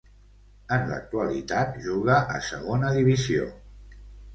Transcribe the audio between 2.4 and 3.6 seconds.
Segona Divisió.